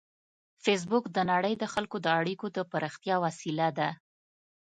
فېسبوک 0.63 1.05
د 1.15 1.17
نړۍ 1.31 1.53
د 1.59 1.63
خلکو 1.73 1.97
د 2.01 2.07
اړیکو 2.19 2.47
د 2.55 2.57
پراختیا 2.71 3.15
وسیله 3.25 3.67
ده 3.77 3.89